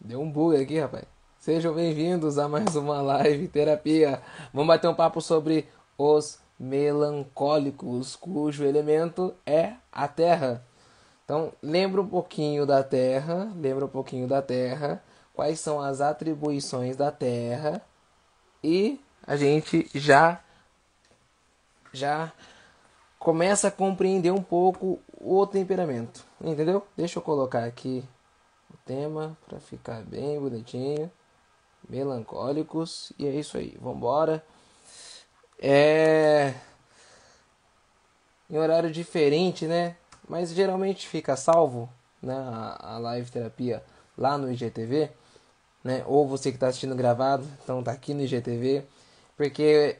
Deu 0.00 0.18
um 0.22 0.30
bug 0.30 0.56
aqui, 0.56 0.80
rapaz. 0.80 1.04
Sejam 1.38 1.74
bem-vindos 1.74 2.38
a 2.38 2.48
mais 2.48 2.74
uma 2.74 3.02
live 3.02 3.48
terapia. 3.48 4.22
Vamos 4.50 4.68
bater 4.68 4.88
um 4.88 4.94
papo 4.94 5.20
sobre 5.20 5.68
os 5.98 6.38
melancólicos, 6.58 8.16
cujo 8.16 8.64
elemento 8.64 9.34
é 9.44 9.74
a 9.92 10.08
terra. 10.08 10.64
Então, 11.22 11.52
lembra 11.62 12.00
um 12.00 12.08
pouquinho 12.08 12.64
da 12.64 12.82
terra, 12.82 13.52
lembra 13.54 13.84
um 13.84 13.88
pouquinho 13.88 14.26
da 14.26 14.40
terra, 14.40 15.04
quais 15.34 15.60
são 15.60 15.82
as 15.82 16.00
atribuições 16.00 16.96
da 16.96 17.12
terra 17.12 17.82
e 18.62 18.98
a 19.26 19.36
gente 19.36 19.86
já 19.94 20.40
já 21.92 22.32
começa 23.18 23.68
a 23.68 23.70
compreender 23.70 24.30
um 24.30 24.42
pouco 24.42 24.98
o 25.20 25.46
temperamento, 25.46 26.24
entendeu? 26.40 26.86
Deixa 26.96 27.18
eu 27.18 27.22
colocar 27.22 27.64
aqui 27.64 28.02
tema 28.84 29.36
para 29.46 29.58
ficar 29.58 30.02
bem 30.02 30.38
bonitinho. 30.40 31.10
Melancólicos. 31.88 33.12
E 33.18 33.26
é 33.26 33.30
isso 33.30 33.56
aí. 33.56 33.76
Vambora. 33.80 34.44
É. 35.58 36.54
Em 38.48 38.58
horário 38.58 38.90
diferente, 38.90 39.66
né? 39.66 39.96
Mas 40.28 40.50
geralmente 40.50 41.08
fica 41.08 41.36
salvo 41.36 41.88
né? 42.22 42.34
a, 42.34 42.94
a 42.94 42.98
live 42.98 43.30
terapia 43.30 43.82
lá 44.16 44.38
no 44.38 44.50
IGTV. 44.50 45.10
Né? 45.82 46.02
Ou 46.06 46.26
você 46.26 46.50
que 46.50 46.56
está 46.56 46.68
assistindo 46.68 46.94
gravado, 46.94 47.46
então 47.62 47.82
tá 47.82 47.92
aqui 47.92 48.14
no 48.14 48.22
IGTV. 48.22 48.84
Porque 49.36 49.98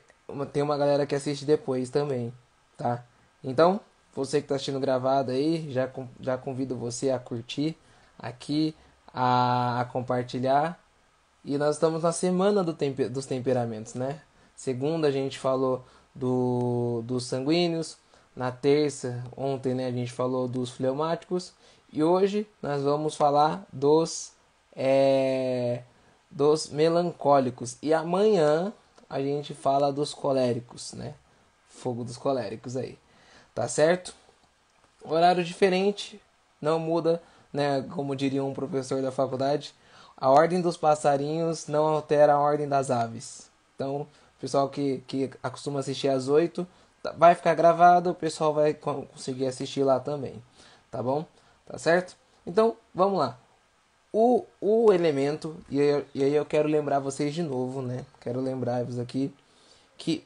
tem 0.52 0.62
uma 0.62 0.76
galera 0.78 1.06
que 1.06 1.14
assiste 1.14 1.44
depois 1.44 1.90
também, 1.90 2.32
tá? 2.76 3.04
Então, 3.42 3.80
você 4.14 4.38
que 4.38 4.44
está 4.44 4.54
assistindo 4.54 4.80
gravado 4.80 5.32
aí, 5.32 5.70
já, 5.70 5.90
já 6.20 6.38
convido 6.38 6.76
você 6.76 7.10
a 7.10 7.18
curtir 7.18 7.76
aqui, 8.18 8.74
a, 9.12 9.80
a 9.80 9.84
compartilhar. 9.84 10.78
E 11.44 11.58
nós 11.58 11.76
estamos 11.76 12.02
na 12.02 12.12
semana 12.12 12.64
do 12.64 12.72
temper, 12.72 13.10
dos 13.10 13.26
temperamentos, 13.26 13.94
né? 13.94 14.20
Segunda 14.56 15.08
a 15.08 15.10
gente 15.10 15.38
falou 15.38 15.84
do, 16.14 17.02
dos 17.04 17.26
sanguíneos. 17.26 17.96
Na 18.34 18.50
terça, 18.50 19.22
ontem, 19.36 19.74
né, 19.74 19.86
a 19.86 19.92
gente 19.92 20.12
falou 20.12 20.48
dos 20.48 20.70
fleumáticos. 20.70 21.52
E 21.92 22.02
hoje 22.02 22.46
nós 22.60 22.82
vamos 22.82 23.14
falar 23.14 23.64
dos, 23.72 24.32
é, 24.74 25.82
dos 26.28 26.68
melancólicos. 26.68 27.76
E 27.80 27.94
amanhã 27.94 28.72
a 29.08 29.20
gente 29.20 29.54
fala 29.54 29.92
dos 29.92 30.12
coléricos, 30.12 30.92
né? 30.94 31.14
Fogo 31.68 32.02
dos 32.02 32.16
coléricos 32.16 32.76
aí. 32.76 32.98
Tá 33.54 33.68
certo? 33.68 34.12
Horário 35.04 35.44
diferente, 35.44 36.20
não 36.60 36.78
muda 36.78 37.22
né, 37.54 37.82
como 37.94 38.16
diria 38.16 38.42
um 38.42 38.52
professor 38.52 39.00
da 39.00 39.12
faculdade, 39.12 39.72
a 40.16 40.28
ordem 40.28 40.60
dos 40.60 40.76
passarinhos 40.76 41.68
não 41.68 41.86
altera 41.86 42.34
a 42.34 42.40
ordem 42.40 42.68
das 42.68 42.90
aves. 42.90 43.48
Então, 43.76 44.02
o 44.02 44.40
pessoal 44.40 44.68
que, 44.68 45.02
que 45.06 45.30
acostuma 45.40 45.78
assistir 45.78 46.08
às 46.08 46.28
8 46.28 46.66
tá, 47.00 47.12
vai 47.16 47.34
ficar 47.36 47.54
gravado, 47.54 48.10
o 48.10 48.14
pessoal 48.14 48.52
vai 48.52 48.74
conseguir 48.74 49.46
assistir 49.46 49.84
lá 49.84 50.00
também. 50.00 50.42
Tá 50.90 51.00
bom? 51.00 51.24
Tá 51.64 51.78
certo? 51.78 52.16
Então, 52.44 52.76
vamos 52.92 53.20
lá. 53.20 53.38
O, 54.12 54.44
o 54.60 54.92
elemento, 54.92 55.56
e 55.70 55.80
aí, 55.80 56.04
e 56.14 56.24
aí 56.24 56.34
eu 56.34 56.44
quero 56.44 56.68
lembrar 56.68 56.98
vocês 56.98 57.32
de 57.32 57.42
novo, 57.42 57.82
né? 57.82 58.04
Quero 58.20 58.40
lembrar-vos 58.40 58.98
aqui 58.98 59.32
que 59.96 60.24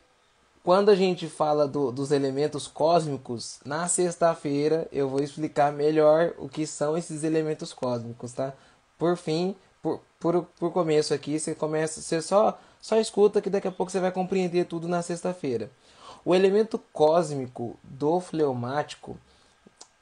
quando 0.68 0.90
a 0.90 0.94
gente 0.94 1.26
fala 1.28 1.66
do, 1.66 1.90
dos 1.90 2.12
elementos 2.12 2.66
cósmicos, 2.66 3.58
na 3.64 3.88
sexta-feira 3.88 4.86
eu 4.92 5.08
vou 5.08 5.22
explicar 5.22 5.72
melhor 5.72 6.34
o 6.36 6.46
que 6.46 6.66
são 6.66 6.94
esses 6.94 7.24
elementos 7.24 7.72
cósmicos, 7.72 8.34
tá? 8.34 8.52
Por 8.98 9.16
fim, 9.16 9.56
por, 9.80 10.02
por, 10.20 10.42
por 10.58 10.70
começo 10.70 11.14
aqui, 11.14 11.40
você 11.40 11.54
começa, 11.54 12.02
você 12.02 12.20
só, 12.20 12.60
só 12.82 13.00
escuta 13.00 13.40
que 13.40 13.48
daqui 13.48 13.66
a 13.66 13.72
pouco 13.72 13.90
você 13.90 13.98
vai 13.98 14.12
compreender 14.12 14.66
tudo 14.66 14.86
na 14.86 15.00
sexta-feira. 15.00 15.70
O 16.22 16.34
elemento 16.34 16.78
cósmico 16.92 17.78
do 17.82 18.20
fleumático, 18.20 19.16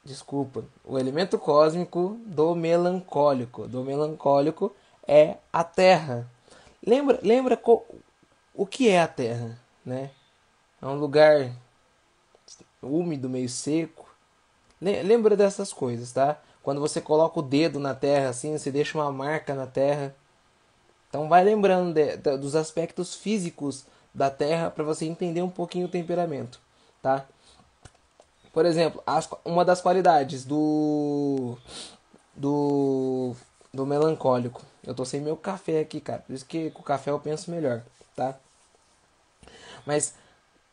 desculpa, 0.04 0.64
o 0.84 0.98
elemento 0.98 1.38
cósmico 1.38 2.18
do 2.26 2.56
melancólico, 2.56 3.68
do 3.68 3.84
melancólico 3.84 4.74
é 5.06 5.36
a 5.52 5.62
Terra. 5.62 6.28
Lembra, 6.84 7.20
lembra 7.22 7.56
o 8.52 8.66
que 8.66 8.88
é 8.88 9.00
a 9.00 9.06
Terra, 9.06 9.56
né? 9.84 10.10
É 10.80 10.86
um 10.86 10.98
lugar 10.98 11.50
úmido, 12.82 13.28
meio 13.28 13.48
seco. 13.48 14.06
Lembra 14.80 15.36
dessas 15.36 15.72
coisas, 15.72 16.12
tá? 16.12 16.38
Quando 16.62 16.80
você 16.80 17.00
coloca 17.00 17.38
o 17.38 17.42
dedo 17.42 17.78
na 17.78 17.94
terra 17.94 18.28
assim, 18.28 18.56
você 18.56 18.70
deixa 18.70 18.98
uma 18.98 19.10
marca 19.10 19.54
na 19.54 19.66
terra. 19.66 20.14
Então 21.08 21.28
vai 21.28 21.44
lembrando 21.44 21.94
de, 21.94 22.16
de, 22.16 22.36
dos 22.36 22.54
aspectos 22.54 23.14
físicos 23.14 23.86
da 24.12 24.30
terra 24.30 24.70
para 24.70 24.84
você 24.84 25.06
entender 25.06 25.42
um 25.42 25.50
pouquinho 25.50 25.86
o 25.86 25.90
temperamento, 25.90 26.60
tá? 27.00 27.26
Por 28.52 28.66
exemplo, 28.66 29.02
as, 29.06 29.28
uma 29.44 29.64
das 29.64 29.80
qualidades 29.80 30.44
do 30.44 31.56
do 32.34 33.34
do 33.72 33.86
melancólico. 33.86 34.62
Eu 34.82 34.94
tô 34.94 35.04
sem 35.04 35.20
meu 35.20 35.36
café 35.36 35.80
aqui, 35.80 36.00
cara. 36.00 36.22
Por 36.22 36.34
isso 36.34 36.46
que 36.46 36.70
com 36.70 36.80
o 36.80 36.84
café 36.84 37.10
eu 37.10 37.20
penso 37.20 37.50
melhor, 37.50 37.82
tá? 38.14 38.34
Mas 39.86 40.14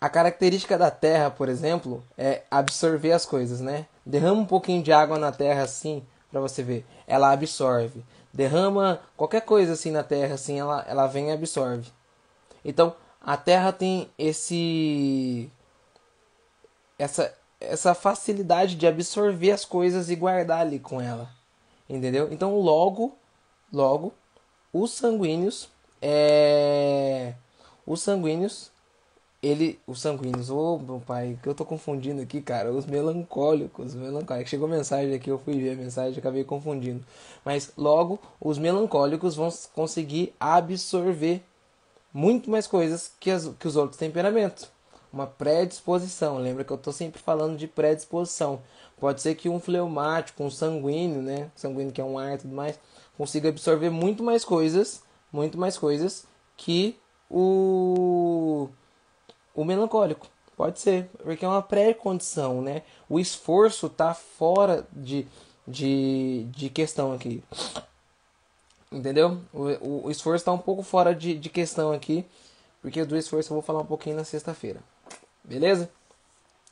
a 0.04 0.10
característica 0.10 0.78
da 0.78 0.92
terra, 0.92 1.32
por 1.32 1.48
exemplo, 1.48 2.04
é 2.18 2.44
absorver 2.52 3.14
as 3.14 3.26
coisas, 3.26 3.62
né? 3.62 3.86
Derrama 4.06 4.42
um 4.42 4.46
pouquinho 4.46 4.84
de 4.84 4.92
água 4.92 5.18
na 5.18 5.32
terra 5.32 5.62
assim, 5.64 6.06
para 6.30 6.42
você 6.42 6.62
ver. 6.62 6.86
Ela 7.08 7.32
absorve. 7.32 8.04
Derrama 8.34 9.00
qualquer 9.16 9.44
coisa 9.44 9.72
assim 9.72 9.92
na 9.92 10.04
terra 10.04 10.34
assim, 10.34 10.60
ela 10.60 10.84
ela 10.90 11.08
vem 11.08 11.30
e 11.30 11.32
absorve. 11.32 11.90
Então, 12.66 12.94
a 13.22 13.38
terra 13.38 13.72
tem 13.72 14.10
esse 14.18 15.50
essa 17.00 17.34
essa 17.62 17.96
facilidade 17.96 18.76
de 18.76 18.86
absorver 18.86 19.52
as 19.52 19.64
coisas 19.64 20.10
e 20.10 20.18
guardar 20.18 20.60
ali 20.60 20.80
com 20.80 21.00
ela. 21.00 21.30
Entendeu? 21.90 22.28
Então, 22.30 22.60
logo 22.60 23.18
logo 23.72 24.14
os 24.74 24.92
sanguíneos 24.92 25.70
é 26.02 27.36
os 27.88 28.02
sanguíneos 28.02 28.73
ele, 29.44 29.78
os 29.86 30.00
sanguíneos, 30.00 30.50
ô 30.50 30.76
oh, 30.76 30.80
meu 30.80 31.02
pai, 31.06 31.38
que 31.44 31.50
eu 31.50 31.54
tô 31.54 31.66
confundindo 31.66 32.22
aqui, 32.22 32.42
cara, 32.42 32.72
os 32.72 32.86
melancólicos, 32.86 33.94
melancólicos. 33.94 34.50
Chegou 34.50 34.70
mensagem 34.70 35.14
aqui, 35.14 35.30
eu 35.30 35.38
fui 35.38 35.60
ver 35.60 35.72
a 35.72 35.76
mensagem, 35.76 36.18
acabei 36.18 36.46
confundindo. 36.46 37.06
Mas 37.44 37.74
logo, 37.78 38.18
os 38.40 38.58
melancólicos 38.58 39.36
vão 39.36 39.50
conseguir 39.74 40.34
absorver 40.40 41.44
muito 42.14 42.50
mais 42.50 42.66
coisas 42.68 43.12
que, 43.20 43.30
as, 43.30 43.50
que 43.60 43.68
os 43.68 43.76
outros 43.76 43.98
temperamentos. 43.98 44.72
Uma 45.12 45.28
predisposição, 45.28 46.38
lembra 46.38 46.64
que 46.64 46.72
eu 46.72 46.78
tô 46.78 46.94
sempre 46.94 47.22
falando 47.22 47.58
de 47.58 47.68
predisposição. 47.68 48.62
Pode 48.98 49.22
ser 49.22 49.36
que 49.36 49.50
um 49.50 49.60
fleumático, 49.60 50.42
um 50.42 50.50
sanguíneo, 50.50 51.22
né, 51.22 51.52
sanguíneo 51.54 51.92
que 51.92 52.00
é 52.00 52.06
um 52.06 52.18
ar 52.18 52.36
e 52.36 52.38
tudo 52.38 52.56
mais, 52.56 52.80
consiga 53.18 53.50
absorver 53.50 53.90
muito 53.90 54.24
mais 54.24 54.46
coisas, 54.46 55.04
muito 55.34 55.58
mais 55.58 55.78
coisas 55.78 56.26
que 56.56 56.98
o 57.30 58.70
o 59.54 59.64
melancólico. 59.64 60.28
Pode 60.56 60.80
ser, 60.80 61.10
porque 61.24 61.44
é 61.44 61.48
uma 61.48 61.62
pré-condição, 61.62 62.62
né? 62.62 62.84
O 63.10 63.20
esforço 63.20 63.90
tá 63.90 64.14
fora 64.14 64.88
de, 64.92 65.28
de, 65.68 66.46
de 66.52 66.70
questão 66.70 67.12
aqui. 67.12 67.44
Entendeu? 68.92 69.42
O, 69.52 70.06
o, 70.06 70.12
esforço 70.12 70.42
está 70.42 70.52
um 70.52 70.60
pouco 70.60 70.84
fora 70.84 71.16
de, 71.16 71.36
de 71.38 71.50
questão 71.50 71.92
aqui, 71.92 72.24
porque 72.82 73.04
do 73.04 73.18
esforço 73.18 73.52
eu 73.52 73.56
vou 73.56 73.64
falar 73.64 73.80
um 73.82 73.86
pouquinho 73.86 74.16
na 74.16 74.24
sexta-feira. 74.24 74.80
Beleza? 75.44 75.90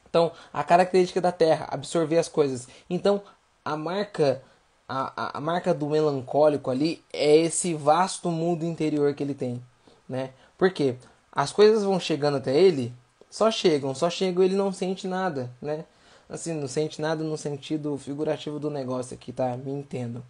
Então, 0.08 0.32
a 0.54 0.64
característica 0.64 1.20
da 1.20 1.32
Terra, 1.32 1.68
absorver 1.72 2.20
as 2.20 2.28
coisas. 2.28 2.68
Então, 2.88 3.24
a 3.66 3.76
marca 3.76 4.44
a, 4.88 5.14
a, 5.16 5.38
a 5.38 5.42
marca 5.42 5.74
do 5.74 5.88
melancólico 5.88 6.70
ali 6.70 7.02
é 7.14 7.38
esse 7.38 7.74
vasto 7.74 8.30
mundo 8.30 8.66
interior 8.66 9.14
que 9.16 9.24
ele 9.24 9.34
tem, 9.34 9.64
né? 10.08 10.32
Por 10.58 10.72
quê? 10.72 10.98
As 11.32 11.52
coisas 11.52 11.84
vão 11.84 12.00
chegando 12.00 12.38
até 12.38 12.56
ele, 12.56 12.94
só 13.30 13.50
chegam, 13.50 13.96
só 13.96 14.10
chegam 14.10 14.44
ele 14.44 14.56
não 14.56 14.72
sente 14.74 15.08
nada, 15.08 15.50
né? 15.62 15.86
Assim, 16.30 16.54
não 16.54 16.68
sente 16.68 17.02
nada 17.02 17.24
no 17.24 17.38
sentido 17.38 17.98
figurativo 17.98 18.60
do 18.60 18.70
negócio 18.70 19.14
aqui, 19.14 19.34
tá? 19.34 19.56
Me 19.58 19.72
entendo. 19.72 20.24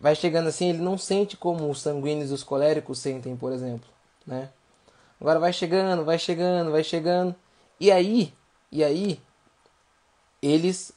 Vai 0.00 0.14
chegando 0.14 0.48
assim, 0.48 0.70
ele 0.70 0.78
não 0.78 0.96
sente 0.96 1.36
como 1.36 1.70
os 1.70 1.80
sanguíneos 1.80 2.30
e 2.30 2.34
os 2.34 2.42
coléricos 2.42 2.98
sentem, 2.98 3.36
por 3.36 3.52
exemplo, 3.52 3.88
né? 4.26 4.50
Agora 5.20 5.38
vai 5.38 5.52
chegando, 5.52 6.04
vai 6.04 6.18
chegando, 6.18 6.70
vai 6.70 6.84
chegando. 6.84 7.34
E 7.80 7.90
aí, 7.90 8.32
e 8.70 8.84
aí, 8.84 9.20
eles 10.40 10.92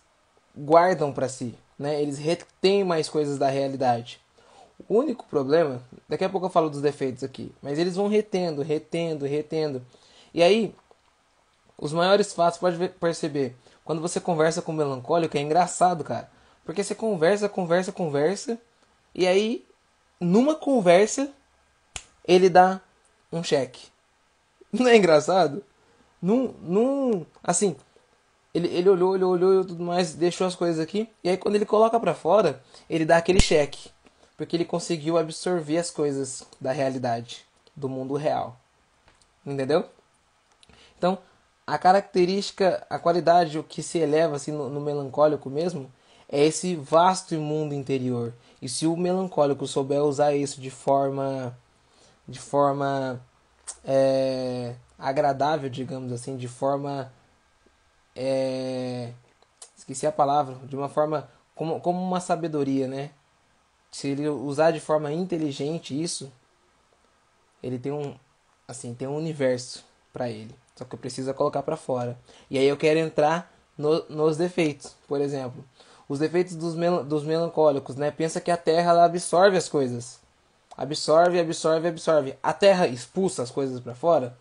guardam 0.56 1.12
para 1.12 1.28
si, 1.28 1.58
né? 1.78 2.02
Eles 2.02 2.18
retêm 2.18 2.84
mais 2.84 3.10
coisas 3.10 3.38
da 3.38 3.50
realidade. 3.50 4.21
O 4.88 4.98
único 4.98 5.26
problema, 5.26 5.82
daqui 6.08 6.24
a 6.24 6.30
pouco 6.30 6.48
eu 6.48 6.50
falo 6.50 6.70
dos 6.70 6.82
defeitos 6.82 7.24
aqui, 7.24 7.54
mas 7.62 7.78
eles 7.78 7.96
vão 7.96 8.08
retendo, 8.08 8.62
retendo, 8.62 9.26
retendo. 9.26 9.86
E 10.34 10.42
aí, 10.42 10.74
os 11.78 11.94
maiores 11.94 12.34
fatos 12.34 12.60
pode 12.60 12.90
perceber. 12.90 13.56
Quando 13.84 14.02
você 14.02 14.20
conversa 14.20 14.62
com 14.62 14.72
o 14.72 14.76
melancólico, 14.76 15.38
é 15.38 15.42
engraçado, 15.42 16.04
cara. 16.04 16.30
Porque 16.64 16.84
você 16.84 16.96
conversa, 16.96 17.50
conversa, 17.50 17.92
conversa, 17.92 18.60
E 19.14 19.28
aí, 19.28 19.66
numa 20.20 20.56
conversa, 20.56 21.32
ele 22.26 22.50
dá 22.50 22.80
um 23.32 23.44
cheque. 23.44 23.88
Não 24.72 24.88
é 24.88 24.96
engraçado? 24.96 25.64
Num, 26.22 26.54
num, 26.62 27.26
assim, 27.44 27.76
ele, 28.54 28.68
ele 28.68 28.90
olhou, 28.90 29.12
olhou, 29.12 29.32
olhou 29.32 29.62
e 29.62 29.66
tudo 29.66 29.84
mais, 29.84 30.14
deixou 30.14 30.46
as 30.46 30.56
coisas 30.56 30.80
aqui. 30.80 31.10
E 31.24 31.30
aí 31.30 31.38
quando 31.38 31.56
ele 31.56 31.66
coloca 31.66 32.00
para 32.00 32.14
fora, 32.14 32.62
ele 32.90 33.06
dá 33.06 33.18
aquele 33.18 33.40
cheque. 33.40 33.90
Porque 34.42 34.56
ele 34.56 34.66
conseguiu 34.66 35.20
absorver 35.20 35.78
as 35.78 35.92
coisas 35.92 36.42
da 36.60 36.72
realidade, 36.72 37.46
do 37.76 37.88
mundo 37.88 38.16
real. 38.16 38.58
Entendeu? 39.46 39.86
Então, 40.98 41.20
a 41.68 41.78
característica, 41.78 42.84
a 42.90 42.98
qualidade, 42.98 43.60
o 43.60 43.64
que 43.64 43.84
se 43.84 44.00
eleva 44.00 44.38
assim 44.38 44.52
no, 44.52 44.68
no 44.68 44.82
melancólico 44.82 45.48
mesmo, 45.48 45.92
é 46.28 46.44
esse 46.44 46.76
vasto 46.76 47.36
mundo 47.36 47.76
interior. 47.76 48.34
E 48.60 48.68
se 48.68 48.88
o 48.88 48.98
melancólico 48.98 49.68
souber 49.68 50.02
usar 50.02 50.34
isso 50.34 50.60
de 50.60 50.72
forma, 50.72 51.56
de 52.28 52.40
forma 52.40 53.22
é, 53.86 54.74
agradável, 54.98 55.70
digamos 55.70 56.12
assim, 56.12 56.36
de 56.36 56.48
forma 56.48 57.14
é, 58.16 59.14
esqueci 59.78 60.08
a 60.08 60.12
palavra, 60.12 60.56
de 60.66 60.76
uma 60.76 60.90
forma 60.90 61.30
como, 61.54 61.80
como 61.80 62.02
uma 62.02 62.20
sabedoria, 62.20 62.88
né? 62.88 63.12
Se 63.92 64.08
ele 64.08 64.28
usar 64.28 64.72
de 64.72 64.80
forma 64.80 65.12
inteligente 65.12 66.00
isso, 66.00 66.32
ele 67.62 67.78
tem 67.78 67.92
um 67.92 68.16
assim, 68.68 68.94
tem 68.94 69.08
um 69.08 69.18
universo 69.18 69.84
para 70.14 70.30
ele. 70.30 70.56
Só 70.76 70.86
que 70.86 70.96
eu 70.96 71.00
preciso 71.00 71.34
colocar 71.34 71.62
para 71.62 71.76
fora. 71.76 72.18
E 72.50 72.58
aí 72.58 72.66
eu 72.66 72.78
quero 72.78 73.00
entrar 73.00 73.52
no, 73.78 74.04
nos 74.10 74.38
defeitos, 74.38 74.96
por 75.08 75.20
exemplo, 75.20 75.64
os 76.08 76.20
defeitos 76.20 76.56
dos, 76.56 76.76
mel 76.76 77.04
dos 77.04 77.24
melancólicos, 77.24 77.96
né? 77.96 78.12
Pensa 78.12 78.42
que 78.42 78.52
a 78.52 78.58
Terra 78.58 78.92
ela 78.92 79.06
absorve 79.06 79.58
as 79.58 79.70
coisas. 79.70 80.20
Absorve, 80.76 81.40
absorve, 81.40 81.88
absorve. 81.88 82.38
A 82.42 82.54
Terra 82.54 82.88
expulsa 82.88 83.44
as 83.44 83.52
coisas 83.52 83.80
para 83.80 83.94
fora? 83.94 84.38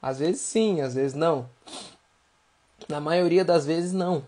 Às 0.00 0.18
vezes 0.18 0.40
sim, 0.40 0.80
às 0.80 0.94
vezes 0.94 1.14
não. 1.14 1.48
Na 2.88 3.00
maioria 3.00 3.44
das 3.44 3.64
vezes 3.64 3.92
não. 3.92 4.24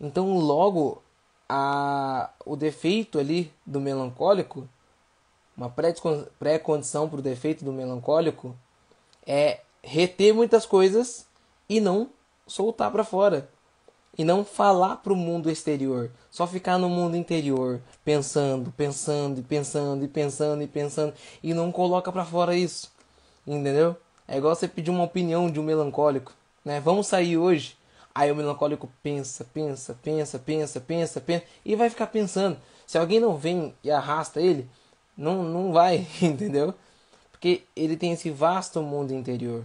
Então 0.00 0.38
logo 0.38 1.02
a, 1.48 2.30
o 2.44 2.56
defeito 2.56 3.18
ali 3.18 3.52
do 3.66 3.80
melancólico, 3.80 4.68
uma 5.56 5.70
pré-condição 6.38 7.08
para 7.08 7.18
o 7.18 7.22
defeito 7.22 7.64
do 7.64 7.72
melancólico 7.72 8.56
é 9.26 9.60
reter 9.82 10.32
muitas 10.32 10.64
coisas 10.64 11.26
e 11.68 11.80
não 11.80 12.10
soltar 12.46 12.90
para 12.90 13.04
fora. 13.04 13.48
E 14.16 14.24
não 14.24 14.44
falar 14.44 14.96
para 14.96 15.12
o 15.12 15.16
mundo 15.16 15.50
exterior, 15.50 16.10
só 16.30 16.46
ficar 16.46 16.76
no 16.76 16.86
mundo 16.86 17.16
interior, 17.16 17.80
pensando, 18.04 18.70
pensando 18.70 19.40
e 19.40 19.42
pensando 19.42 20.04
e 20.04 20.08
pensando 20.08 20.62
e 20.62 20.66
pensando 20.66 21.14
e 21.42 21.54
não 21.54 21.72
coloca 21.72 22.12
para 22.12 22.24
fora 22.24 22.54
isso. 22.54 22.92
Entendeu? 23.46 23.96
É 24.28 24.36
igual 24.36 24.54
você 24.54 24.68
pedir 24.68 24.90
uma 24.90 25.04
opinião 25.04 25.50
de 25.50 25.58
um 25.58 25.62
melancólico, 25.62 26.32
né? 26.62 26.78
Vamos 26.78 27.06
sair 27.06 27.38
hoje. 27.38 27.76
Aí 28.14 28.30
o 28.30 28.36
melancólico 28.36 28.90
pensa, 29.02 29.44
pensa, 29.44 29.96
pensa, 30.02 30.38
pensa, 30.38 30.80
pensa, 30.80 31.20
pensa 31.20 31.44
e 31.64 31.74
vai 31.74 31.88
ficar 31.88 32.08
pensando. 32.08 32.58
Se 32.86 32.98
alguém 32.98 33.20
não 33.20 33.36
vem 33.36 33.74
e 33.82 33.90
arrasta 33.90 34.40
ele, 34.40 34.68
não, 35.16 35.42
não 35.42 35.72
vai, 35.72 36.06
entendeu? 36.20 36.74
Porque 37.30 37.64
ele 37.74 37.96
tem 37.96 38.12
esse 38.12 38.30
vasto 38.30 38.82
mundo 38.82 39.12
interior. 39.12 39.64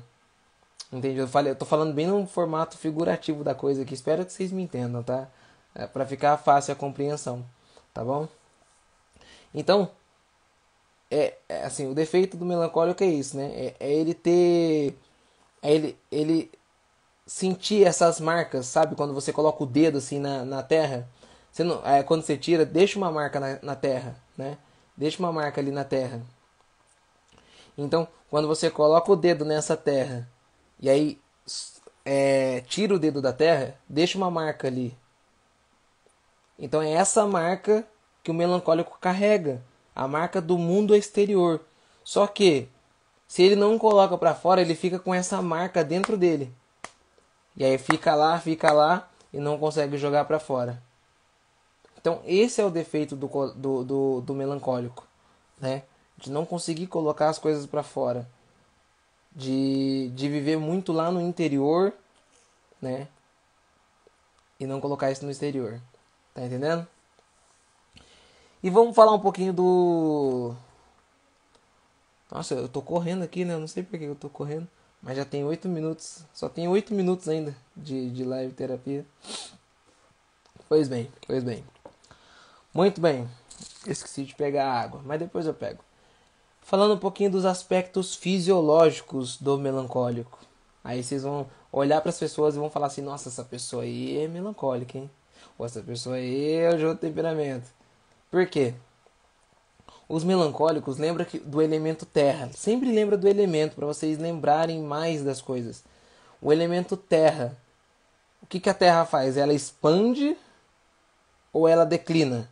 Entende? 0.91 1.19
Eu, 1.19 1.27
falei, 1.27 1.51
eu 1.51 1.55
tô 1.55 1.65
falando 1.65 1.94
bem 1.94 2.07
num 2.07 2.25
formato 2.25 2.77
figurativo 2.77 3.44
da 3.44 3.53
coisa 3.53 3.81
aqui. 3.81 3.94
Espero 3.94 4.25
que 4.25 4.31
vocês 4.31 4.51
me 4.51 4.63
entendam, 4.63 5.03
tá? 5.03 5.27
É, 5.75 5.85
para 5.85 6.05
ficar 6.05 6.38
fácil 6.38 6.71
a 6.71 6.75
compreensão, 6.75 7.45
tá 7.94 8.03
bom? 8.03 8.27
Então, 9.53 9.91
é, 11.11 11.38
é, 11.49 11.63
assim, 11.65 11.89
o 11.89 11.94
defeito 11.95 12.38
do 12.38 12.45
melancólico 12.45 13.03
é 13.03 13.07
isso, 13.07 13.38
né? 13.38 13.51
É, 13.53 13.75
é 13.79 13.94
ele 13.94 14.13
ter. 14.13 14.97
É 15.61 15.73
ele, 15.73 15.97
ele 16.11 16.51
sentir 17.27 17.85
essas 17.85 18.19
marcas, 18.19 18.65
sabe? 18.65 18.95
Quando 18.95 19.13
você 19.13 19.33
coloca 19.33 19.63
o 19.63 19.68
dedo 19.68 19.97
assim 19.97 20.18
na, 20.19 20.45
na 20.45 20.63
terra, 20.63 21.07
você 21.51 21.63
não, 21.63 21.85
é, 21.85 22.01
quando 22.01 22.24
você 22.24 22.38
tira, 22.38 22.65
deixa 22.65 22.97
uma 22.97 23.12
marca 23.12 23.39
na, 23.39 23.59
na 23.62 23.75
terra, 23.75 24.15
né? 24.38 24.57
Deixa 24.95 25.19
uma 25.19 25.31
marca 25.31 25.62
ali 25.62 25.69
na 25.69 25.83
terra. 25.83 26.21
Então, 27.77 28.07
quando 28.29 28.47
você 28.47 28.71
coloca 28.71 29.12
o 29.12 29.15
dedo 29.15 29.45
nessa 29.45 29.77
terra 29.77 30.27
e 30.79 30.89
aí 30.89 31.21
é, 32.06 32.62
tira 32.62 32.95
o 32.95 33.00
dedo 33.00 33.21
da 33.21 33.33
terra, 33.33 33.75
deixa 33.88 34.18
uma 34.18 34.31
marca 34.31 34.68
ali. 34.68 34.97
Então 36.57 36.81
é 36.81 36.91
essa 36.91 37.27
marca 37.27 37.85
que 38.23 38.31
o 38.31 38.33
melancólico 38.33 38.97
carrega, 39.00 39.62
a 39.95 40.07
marca 40.07 40.41
do 40.41 40.57
mundo 40.57 40.95
exterior. 40.95 41.62
Só 42.03 42.25
que 42.25 42.69
se 43.27 43.44
ele 43.44 43.56
não 43.56 43.77
coloca 43.77 44.18
para 44.18 44.33
fora, 44.33 44.62
ele 44.62 44.73
fica 44.73 44.97
com 44.97 45.13
essa 45.13 45.41
marca 45.41 45.83
dentro 45.83 46.18
dele. 46.18 46.53
E 47.57 47.65
aí 47.65 47.77
fica 47.80 48.13
lá, 48.13 48.39
fica 48.39 48.71
lá 48.71 49.09
e 49.33 49.39
não 49.39 49.57
consegue 49.57 49.98
jogar 49.98 50.25
para 50.25 50.39
fora. 50.39 50.81
Então 52.00 52.21
esse 52.24 52.62
é 52.62 52.65
o 52.65 52.69
defeito 52.69 53.15
do, 53.15 53.27
do, 53.54 53.83
do, 53.83 54.21
do 54.21 54.33
melancólico, 54.36 55.06
né? 55.59 55.83
De 56.15 56.31
não 56.31 56.45
conseguir 56.45 56.88
colocar 56.88 57.30
as 57.30 57.39
coisas 57.39 57.65
para 57.65 57.81
fora. 57.81 58.30
De, 59.36 60.09
de 60.15 60.30
viver 60.30 60.57
muito 60.57 60.94
lá 60.94 61.12
no 61.12 61.19
interior, 61.19 61.92
né? 62.81 63.07
E 64.59 64.65
não 64.65 64.80
colocar 64.80 65.12
isso 65.12 65.25
no 65.25 65.31
exterior. 65.31 65.81
Tá 66.33 66.44
entendendo? 66.44 66.88
E 68.62 68.69
vamos 68.69 68.95
falar 68.95 69.13
um 69.13 69.19
pouquinho 69.19 69.54
do. 69.54 70.56
Nossa, 72.31 72.54
eu 72.56 72.68
tô 72.68 72.81
correndo 72.81 73.24
aqui, 73.24 73.45
né? 73.45 73.54
Eu 73.54 73.59
não 73.59 73.68
sei 73.68 73.83
por 73.83 73.98
que 73.98 74.06
eu 74.06 74.15
tô 74.15 74.30
correndo. 74.30 74.68
Mas 75.01 75.17
já 75.17 75.25
tem 75.25 75.44
8 75.44 75.67
minutos. 75.67 76.23
Só 76.33 76.49
tem 76.49 76.67
8 76.67 76.94
minutos 76.94 77.27
ainda 77.29 77.55
de, 77.75 78.09
de 78.09 78.23
live 78.23 78.53
terapia. 78.53 79.05
Pois 80.67 80.88
bem, 80.88 81.09
pois 81.25 81.44
bem. 81.44 81.63
Muito 82.73 82.99
bem. 82.99 83.27
Esqueci 83.85 84.25
de 84.25 84.35
pegar 84.35 84.65
a 84.65 84.81
água, 84.81 85.01
mas 85.05 85.19
depois 85.19 85.45
eu 85.45 85.53
pego. 85.53 85.83
Falando 86.61 86.95
um 86.95 86.99
pouquinho 86.99 87.31
dos 87.31 87.45
aspectos 87.45 88.13
fisiológicos 88.15 89.38
do 89.38 89.57
melancólico. 89.57 90.38
Aí 90.83 91.01
vocês 91.01 91.23
vão 91.23 91.47
olhar 91.71 92.01
para 92.01 92.09
as 92.09 92.19
pessoas 92.19 92.55
e 92.55 92.59
vão 92.59 92.69
falar 92.69 92.88
assim: 92.88 93.01
nossa, 93.01 93.29
essa 93.29 93.44
pessoa 93.44 93.83
aí 93.83 94.17
é 94.17 94.27
melancólica, 94.27 94.97
hein? 94.97 95.09
Ou 95.57 95.65
essa 95.65 95.81
pessoa 95.81 96.17
aí 96.17 96.55
é 96.55 96.75
de 96.75 96.85
outro 96.85 97.07
temperamento. 97.07 97.67
Por 98.29 98.45
quê? 98.47 98.73
Os 100.09 100.24
melancólicos 100.24 100.97
lembram 100.97 101.26
do 101.44 101.61
elemento 101.61 102.06
terra. 102.06 102.49
Sempre 102.54 102.92
lembra 102.92 103.18
do 103.18 103.28
elemento 103.28 103.76
para 103.76 103.85
vocês 103.85 104.18
lembrarem 104.18 104.81
mais 104.81 105.23
das 105.23 105.42
coisas. 105.42 105.83
O 106.42 106.54
elemento 106.54 106.95
terra. 106.95 107.57
O 108.42 108.45
que, 108.45 108.59
que 108.59 108.69
a 108.69 108.73
terra 108.73 109.06
faz? 109.06 109.35
Ela 109.35 109.54
expande 109.54 110.37
ou 111.52 111.68
ela 111.68 111.85
declina? 111.85 112.49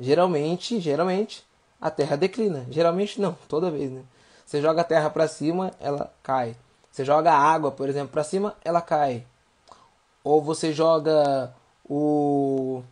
Geralmente, 0.00 0.80
geralmente 0.80 1.44
a 1.80 1.90
terra 1.90 2.16
declina. 2.16 2.66
Geralmente 2.70 3.20
não, 3.20 3.36
toda 3.48 3.70
vez, 3.70 3.90
né? 3.90 4.02
Você 4.46 4.62
joga 4.62 4.80
a 4.80 4.84
terra 4.84 5.10
para 5.10 5.28
cima, 5.28 5.72
ela 5.78 6.10
cai. 6.22 6.56
Você 6.90 7.04
joga 7.04 7.30
a 7.30 7.38
água, 7.38 7.70
por 7.70 7.86
exemplo, 7.86 8.08
para 8.08 8.24
cima, 8.24 8.56
ela 8.64 8.80
cai. 8.80 9.26
Ou 10.24 10.40
você 10.40 10.72
joga 10.72 11.54
o 11.84 12.82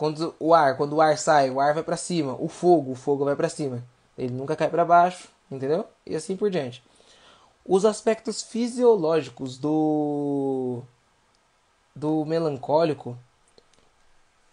quando 0.00 0.34
o 0.40 0.54
ar, 0.54 0.78
quando 0.78 0.94
o 0.94 1.00
ar 1.02 1.18
sai, 1.18 1.50
o 1.50 1.60
ar 1.60 1.74
vai 1.74 1.82
para 1.82 1.94
cima, 1.94 2.34
o 2.40 2.48
fogo, 2.48 2.92
o 2.92 2.94
fogo 2.94 3.22
vai 3.22 3.36
para 3.36 3.50
cima. 3.50 3.84
Ele 4.16 4.32
nunca 4.32 4.56
cai 4.56 4.70
para 4.70 4.82
baixo, 4.82 5.28
entendeu? 5.50 5.84
E 6.06 6.16
assim 6.16 6.38
por 6.38 6.48
diante. 6.48 6.82
Os 7.66 7.84
aspectos 7.84 8.40
fisiológicos 8.40 9.58
do 9.58 10.80
do 11.94 12.24
melancólico, 12.24 13.14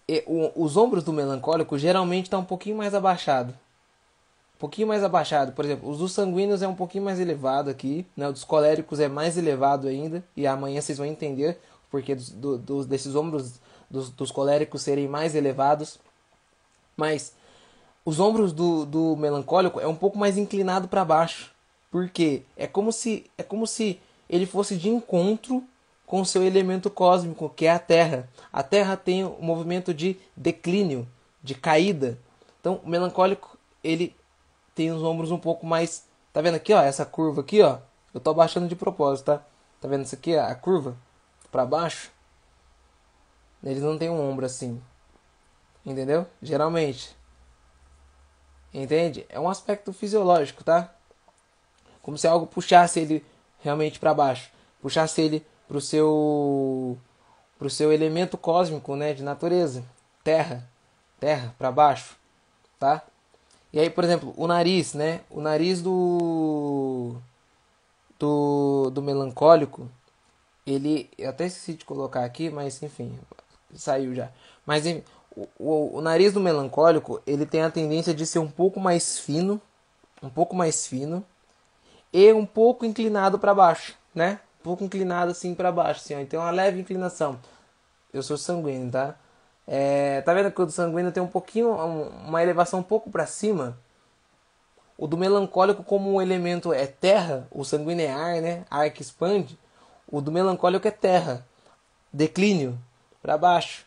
e, 0.06 0.22
o, 0.28 0.52
os 0.62 0.76
ombros 0.76 1.06
do 1.06 1.14
melancólico 1.14 1.78
geralmente 1.78 2.26
estão 2.26 2.42
tá 2.42 2.44
um 2.44 2.46
pouquinho 2.46 2.76
mais 2.76 2.94
abaixado. 2.94 3.52
Um 4.58 4.60
pouquinho 4.60 4.90
mais 4.90 5.02
abaixado, 5.02 5.54
por 5.54 5.64
exemplo, 5.64 5.90
os 5.90 6.00
dos 6.00 6.12
sanguíneos 6.12 6.62
é 6.62 6.68
um 6.68 6.76
pouquinho 6.76 7.06
mais 7.06 7.22
elevado 7.22 7.70
aqui, 7.70 8.06
né? 8.18 8.28
O 8.28 8.34
dos 8.34 8.44
coléricos 8.44 9.00
é 9.00 9.08
mais 9.08 9.38
elevado 9.38 9.88
ainda, 9.88 10.22
e 10.36 10.46
amanhã 10.46 10.82
vocês 10.82 10.98
vão 10.98 11.08
entender 11.08 11.58
porque 11.90 12.16
dos, 12.16 12.32
do, 12.32 12.84
desses 12.84 13.16
ombros 13.16 13.62
dos, 13.90 14.10
dos 14.10 14.32
coléricos 14.32 14.82
serem 14.82 15.08
mais 15.08 15.36
elevados. 15.36 16.00
Mas 16.96 17.34
os 18.06 18.20
ombros 18.20 18.54
do, 18.54 18.86
do 18.86 19.16
melancólico 19.16 19.80
é 19.80 19.88
um 19.88 19.96
pouco 19.96 20.18
mais 20.18 20.38
inclinado 20.38 20.88
para 20.88 21.06
baixo. 21.06 21.52
Porque 21.92 22.44
é 22.56 22.68
como 22.68 22.92
se 22.92 23.30
é 23.38 23.44
como 23.44 23.66
se 23.66 24.00
ele 24.30 24.46
fosse 24.46 24.76
de 24.76 24.90
encontro 24.90 25.64
com 26.06 26.22
o 26.22 26.26
seu 26.26 26.44
elemento 26.44 26.90
cósmico, 26.90 27.50
que 27.50 27.66
é 27.66 27.72
a 27.72 27.80
Terra. 27.80 28.30
A 28.52 28.64
Terra 28.64 28.96
tem 28.96 29.26
um 29.26 29.42
movimento 29.42 29.94
de 29.94 30.18
declínio, 30.36 31.08
de 31.44 31.54
caída. 31.54 32.18
Então, 32.60 32.80
o 32.84 32.90
melancólico, 32.90 33.58
ele 33.84 34.16
tem 34.74 34.92
os 34.92 35.04
ombros 35.04 35.32
um 35.32 35.38
pouco 35.38 35.66
mais, 35.66 36.06
tá 36.32 36.42
vendo 36.42 36.56
aqui, 36.56 36.74
ó, 36.74 36.82
essa 36.82 37.06
curva 37.06 37.42
aqui, 37.42 37.62
ó? 37.62 37.80
Eu 38.14 38.22
tô 38.22 38.30
abaixando 38.30 38.68
de 38.68 38.76
propósito, 38.76 39.26
tá? 39.26 39.42
Tá 39.82 39.88
vendo 39.88 40.06
isso 40.06 40.16
aqui, 40.16 40.36
a 40.36 40.56
curva 40.56 40.96
para 41.52 41.66
baixo? 41.66 42.10
Eles 43.64 43.84
não 43.84 43.98
têm 43.98 44.10
um 44.10 44.30
ombro 44.30 44.46
assim. 44.46 44.82
Entendeu? 45.86 46.26
Geralmente. 46.42 47.16
Entende? 48.74 49.26
É 49.30 49.40
um 49.40 49.50
aspecto 49.50 49.94
fisiológico, 49.94 50.64
tá? 50.64 50.94
Como 52.02 52.18
se 52.18 52.28
algo 52.28 52.46
puxasse 52.46 53.00
ele 53.00 53.26
realmente 53.60 54.00
para 54.00 54.14
baixo, 54.14 54.52
puxasse 54.82 55.22
ele 55.22 55.46
pro 55.68 55.82
seu 55.82 56.98
pro 57.58 57.70
seu 57.70 57.92
elemento 57.92 58.38
cósmico, 58.38 58.96
né, 58.96 59.14
de 59.16 59.24
natureza, 59.24 59.84
terra, 60.24 60.70
terra 61.20 61.56
para 61.58 61.72
baixo, 61.72 62.16
tá? 62.80 63.02
E 63.74 63.80
aí, 63.80 63.90
por 63.90 64.04
exemplo, 64.04 64.34
o 64.38 64.48
nariz, 64.48 64.94
né? 64.94 65.22
O 65.30 65.42
nariz 65.42 65.82
do 65.82 67.16
do, 68.20 68.90
do 68.92 69.02
melancólico, 69.02 69.90
ele 70.66 71.10
eu 71.18 71.30
até 71.30 71.46
esqueci 71.46 71.74
de 71.74 71.86
colocar 71.86 72.24
aqui, 72.24 72.50
mas 72.50 72.82
enfim, 72.84 73.18
saiu 73.74 74.14
já. 74.14 74.30
Mas 74.66 74.86
o, 75.36 75.48
o, 75.58 75.98
o 75.98 76.02
nariz 76.02 76.34
do 76.34 76.40
melancólico, 76.40 77.22
ele 77.26 77.46
tem 77.46 77.62
a 77.62 77.72
tendência 77.72 78.14
de 78.14 78.26
ser 78.26 78.40
um 78.40 78.50
pouco 78.50 78.80
mais 78.80 79.20
fino, 79.20 79.62
um 80.22 80.30
pouco 80.30 80.56
mais 80.56 80.88
fino 80.88 81.24
e 82.12 82.32
um 82.34 82.46
pouco 82.46 82.86
inclinado 82.86 83.38
para 83.38 83.54
baixo, 83.54 83.96
né? 84.14 84.40
Um 84.62 84.64
pouco 84.64 84.84
inclinado 84.84 85.32
assim 85.32 85.54
para 85.54 85.72
baixo, 85.72 86.02
assim, 86.02 86.16
ó. 86.16 86.20
Então 86.20 86.42
uma 86.42 86.52
leve 86.52 86.80
inclinação. 86.80 87.40
Eu 88.14 88.24
sou 88.24 88.38
sanguíneo, 88.38 88.92
tá? 88.92 89.16
É, 89.68 90.22
tá 90.22 90.34
vendo 90.34 90.52
que 90.52 90.62
o 90.62 90.66
do 90.66 90.72
sanguíneo 90.72 91.12
tem 91.12 91.22
um 91.22 91.28
pouquinho, 91.28 91.72
uma 91.72 92.42
elevação 92.42 92.80
um 92.80 92.84
pouco 92.84 93.10
para 93.10 93.26
cima? 93.26 93.78
O 94.98 95.06
do 95.06 95.18
melancólico, 95.18 95.84
como 95.84 96.14
o 96.14 96.22
elemento 96.22 96.74
é 96.74 96.88
terra, 96.88 97.48
o 97.52 97.64
sanguíneo 97.64 98.06
é 98.06 98.12
ar, 98.12 98.42
né? 98.42 98.66
Ar 98.70 98.90
que 98.90 99.02
expande. 99.02 99.60
O 100.08 100.22
do 100.22 100.32
melancólico 100.32 100.88
é 100.88 100.92
terra, 100.92 101.46
declínio, 102.12 102.80
para 103.28 103.38
baixo. 103.38 103.86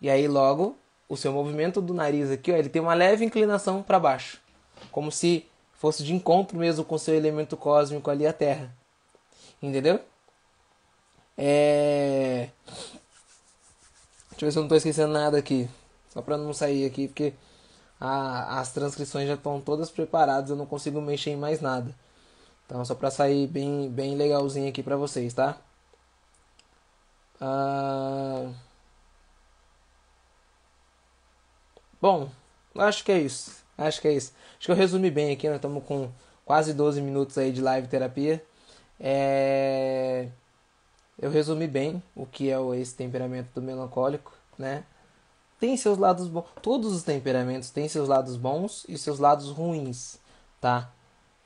E 0.00 0.10
aí 0.10 0.26
logo 0.26 0.76
o 1.08 1.16
seu 1.16 1.32
movimento 1.32 1.80
do 1.80 1.94
nariz 1.94 2.28
aqui, 2.28 2.50
ó, 2.50 2.56
ele 2.56 2.68
tem 2.68 2.82
uma 2.82 2.92
leve 2.92 3.24
inclinação 3.24 3.84
para 3.84 4.00
baixo, 4.00 4.40
como 4.90 5.12
se 5.12 5.46
fosse 5.74 6.02
de 6.02 6.12
encontro 6.12 6.58
mesmo 6.58 6.84
com 6.84 6.98
seu 6.98 7.14
elemento 7.14 7.56
cósmico 7.56 8.10
ali, 8.10 8.26
a 8.26 8.32
Terra. 8.32 8.74
Entendeu? 9.62 10.00
É... 11.38 12.48
Deixa 14.30 14.44
eu 14.44 14.46
ver 14.46 14.52
se 14.52 14.58
eu 14.58 14.62
não 14.62 14.66
estou 14.66 14.78
esquecendo 14.78 15.12
nada 15.12 15.38
aqui. 15.38 15.68
Só 16.08 16.20
para 16.20 16.36
não 16.36 16.52
sair 16.52 16.86
aqui, 16.86 17.06
porque 17.06 17.32
a, 18.00 18.58
as 18.58 18.72
transcrições 18.72 19.28
já 19.28 19.34
estão 19.34 19.60
todas 19.60 19.88
preparadas, 19.88 20.50
eu 20.50 20.56
não 20.56 20.66
consigo 20.66 21.00
mexer 21.00 21.30
em 21.30 21.36
mais 21.36 21.60
nada. 21.60 21.94
Então, 22.66 22.84
só 22.84 22.94
para 22.94 23.10
sair 23.10 23.46
bem, 23.46 23.88
bem 23.88 24.16
legalzinho 24.16 24.68
aqui 24.68 24.82
para 24.82 24.96
vocês, 24.96 25.32
tá? 25.32 25.60
Ah... 27.40 28.52
Bom, 32.00 32.30
acho 32.76 33.04
que 33.04 33.12
é 33.12 33.18
isso. 33.18 33.62
Acho 33.76 34.00
que 34.00 34.08
é 34.08 34.12
isso. 34.12 34.32
Acho 34.58 34.66
que 34.66 34.72
eu 34.72 34.76
resumi 34.76 35.10
bem 35.10 35.32
aqui, 35.32 35.46
nós 35.48 35.56
estamos 35.56 35.84
com 35.84 36.10
quase 36.44 36.72
12 36.74 37.00
minutos 37.00 37.38
aí 37.38 37.52
de 37.52 37.60
live 37.60 37.88
terapia. 37.88 38.44
É 38.98 40.28
eu 41.20 41.30
resumi 41.30 41.66
bem 41.66 42.02
o 42.16 42.24
que 42.24 42.50
é 42.50 42.56
esse 42.78 42.94
temperamento 42.94 43.50
do 43.54 43.60
melancólico, 43.60 44.32
né? 44.58 44.84
Tem 45.58 45.76
seus 45.76 45.98
lados 45.98 46.26
bons. 46.28 46.46
Todos 46.62 46.92
os 46.92 47.02
temperamentos 47.02 47.70
têm 47.70 47.88
seus 47.88 48.08
lados 48.08 48.36
bons 48.36 48.86
e 48.88 48.96
seus 48.96 49.18
lados 49.18 49.50
ruins, 49.50 50.18
tá? 50.60 50.90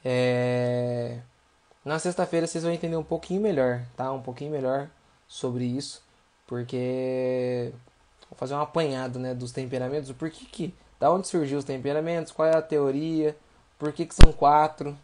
É... 0.04 1.18
Na 1.84 1.98
sexta-feira 1.98 2.46
vocês 2.46 2.62
vão 2.62 2.72
entender 2.72 2.96
um 2.96 3.02
pouquinho 3.02 3.40
melhor, 3.40 3.84
tá? 3.96 4.12
Um 4.12 4.22
pouquinho 4.22 4.52
melhor 4.52 4.88
sobre 5.34 5.64
isso, 5.64 6.00
porque 6.46 7.72
vou 8.30 8.38
fazer 8.38 8.54
um 8.54 8.60
apanhado, 8.60 9.18
né, 9.18 9.34
dos 9.34 9.50
temperamentos, 9.50 10.08
o 10.08 10.14
porquê 10.14 10.44
que, 10.44 10.74
da 11.00 11.10
onde 11.10 11.26
surgiu 11.26 11.58
os 11.58 11.64
temperamentos, 11.64 12.30
qual 12.30 12.46
é 12.46 12.56
a 12.56 12.62
teoria, 12.62 13.36
por 13.76 13.92
que, 13.92 14.06
que 14.06 14.14
são 14.14 14.32
quatro, 14.32 14.96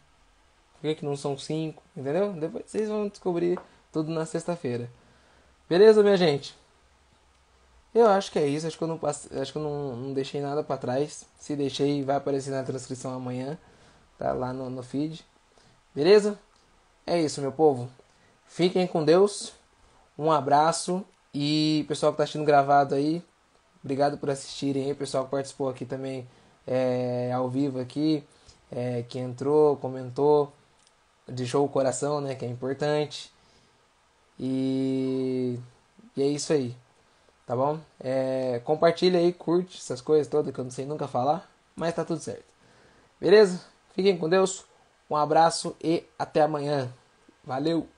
por 0.75 0.83
que, 0.83 0.95
que 0.95 1.05
não 1.05 1.17
são 1.17 1.37
cinco, 1.37 1.83
entendeu? 1.97 2.33
Depois 2.33 2.65
vocês 2.65 2.89
vão 2.89 3.09
descobrir 3.09 3.59
tudo 3.93 4.13
na 4.13 4.25
sexta-feira. 4.25 4.89
Beleza, 5.69 6.01
minha 6.01 6.17
gente? 6.17 6.57
Eu 7.93 8.07
acho 8.07 8.31
que 8.31 8.39
é 8.39 8.47
isso. 8.47 8.69
Acho 8.69 8.79
que 8.79 8.85
eu 8.85 8.89
não, 8.89 9.01
acho 9.03 9.53
que 9.53 9.59
eu 9.59 9.63
não, 9.63 9.97
não 9.97 10.13
deixei 10.15 10.41
nada 10.41 10.63
para 10.63 10.77
trás. 10.77 11.27
Se 11.39 11.57
deixei, 11.57 12.05
vai 12.05 12.17
aparecer 12.17 12.51
na 12.51 12.63
transcrição 12.63 13.13
amanhã. 13.13 13.59
Tá 14.17 14.33
lá 14.33 14.53
no, 14.53 14.71
no 14.71 14.83
feed. 14.83 15.25
Beleza? 15.95 16.39
É 17.07 17.21
isso, 17.21 17.41
meu 17.41 17.53
povo. 17.53 17.91
Fiquem 18.47 18.87
com 18.87 19.05
Deus. 19.05 19.60
Um 20.21 20.31
abraço. 20.31 21.03
E 21.33 21.87
pessoal 21.89 22.13
que 22.13 22.19
tá 22.19 22.25
assistindo 22.25 22.45
gravado 22.45 22.95
aí, 22.95 23.23
obrigado 23.83 24.19
por 24.19 24.29
assistirem 24.29 24.85
aí. 24.85 24.95
Pessoal 24.95 25.25
que 25.25 25.31
participou 25.31 25.71
aqui 25.71 25.87
também 25.87 26.29
é, 26.67 27.33
ao 27.33 27.49
vivo 27.49 27.81
aqui. 27.81 28.23
É, 28.71 29.03
que 29.09 29.19
entrou, 29.19 29.77
comentou, 29.79 30.53
deixou 31.27 31.65
o 31.65 31.69
coração, 31.69 32.21
né? 32.21 32.35
Que 32.35 32.45
é 32.45 32.49
importante. 32.49 33.33
E, 34.39 35.59
e 36.15 36.23
é 36.23 36.27
isso 36.27 36.53
aí. 36.53 36.77
Tá 37.47 37.57
bom? 37.57 37.81
É, 37.99 38.61
compartilha 38.63 39.19
aí, 39.19 39.33
curte 39.33 39.79
essas 39.79 40.03
coisas 40.03 40.29
todas 40.29 40.53
que 40.53 40.61
eu 40.61 40.65
não 40.65 40.71
sei 40.71 40.85
nunca 40.85 41.09
falar. 41.09 41.51
Mas 41.75 41.95
tá 41.95 42.05
tudo 42.05 42.21
certo. 42.21 42.45
Beleza? 43.19 43.65
Fiquem 43.95 44.19
com 44.19 44.29
Deus. 44.29 44.67
Um 45.09 45.17
abraço 45.17 45.75
e 45.83 46.05
até 46.19 46.43
amanhã. 46.43 46.93
Valeu! 47.43 47.89